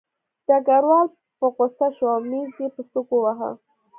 [0.47, 1.07] ډګروال
[1.39, 3.51] په غوسه شو او مېز یې په سوک وواهه